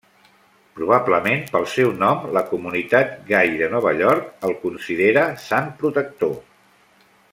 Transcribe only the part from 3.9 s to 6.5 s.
York el considera sant protector.